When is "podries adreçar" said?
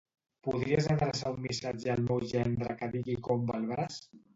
0.47-1.33